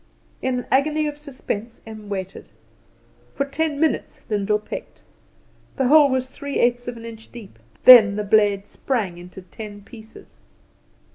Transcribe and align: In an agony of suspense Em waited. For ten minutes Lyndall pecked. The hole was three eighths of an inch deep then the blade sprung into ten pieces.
In 0.41 0.55
an 0.57 0.65
agony 0.71 1.05
of 1.05 1.15
suspense 1.19 1.79
Em 1.85 2.09
waited. 2.09 2.47
For 3.35 3.45
ten 3.45 3.79
minutes 3.79 4.23
Lyndall 4.31 4.57
pecked. 4.57 5.03
The 5.75 5.89
hole 5.89 6.09
was 6.09 6.27
three 6.27 6.57
eighths 6.59 6.87
of 6.87 6.97
an 6.97 7.05
inch 7.05 7.31
deep 7.31 7.59
then 7.83 8.15
the 8.15 8.23
blade 8.23 8.65
sprung 8.65 9.19
into 9.19 9.43
ten 9.43 9.81
pieces. 9.83 10.37